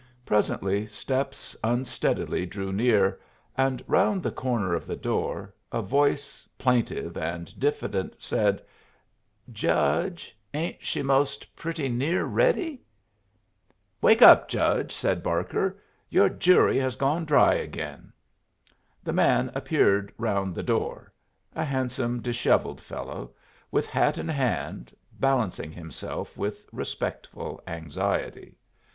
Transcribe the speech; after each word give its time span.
Presently 0.25 0.87
steps 0.87 1.55
unsteadily 1.63 2.43
drew 2.47 2.73
near, 2.73 3.19
and 3.55 3.83
round 3.85 4.23
the 4.23 4.31
corner 4.31 4.73
of 4.73 4.87
the 4.87 4.95
door 4.95 5.53
a 5.71 5.83
voice, 5.83 6.49
plaintive 6.57 7.15
and 7.15 7.59
diffident, 7.59 8.19
said, 8.19 8.63
"Judge, 9.51 10.35
ain't 10.55 10.83
she 10.83 11.03
most 11.03 11.55
pretty 11.55 11.87
near 11.87 12.25
ready?" 12.25 12.81
"Wake 14.01 14.23
up, 14.23 14.47
Judge!" 14.47 14.91
said 14.91 15.21
Barker. 15.21 15.77
"Your 16.09 16.29
jury 16.29 16.79
has 16.79 16.95
gone 16.95 17.23
dry 17.23 17.53
again." 17.53 18.11
The 19.03 19.13
man 19.13 19.51
appeared 19.53 20.11
round 20.17 20.55
the 20.55 20.63
door 20.63 21.13
a 21.55 21.63
handsome, 21.63 22.23
dishevelled 22.23 22.81
fellow 22.81 23.35
with 23.69 23.85
hat 23.85 24.17
in 24.17 24.29
hand, 24.29 24.95
balancing 25.19 25.71
himself 25.71 26.35
with 26.35 26.65
respectful 26.71 27.61
anxiety. 27.67 28.55